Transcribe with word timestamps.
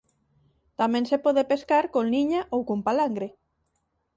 Tamén 0.79 1.03
se 1.09 1.17
pode 1.25 1.43
pescar 1.51 1.85
con 1.93 2.05
liña 2.13 2.41
ou 2.53 2.61
con 2.69 2.79
palangre. 2.87 3.27